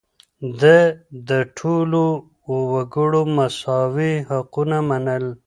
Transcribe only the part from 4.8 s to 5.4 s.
منل.